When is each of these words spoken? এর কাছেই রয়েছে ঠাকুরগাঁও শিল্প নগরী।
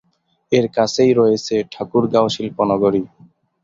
এর 0.51 0.65
কাছেই 0.75 1.11
রয়েছে 1.19 1.55
ঠাকুরগাঁও 1.73 2.27
শিল্প 2.35 2.57
নগরী। 2.71 3.01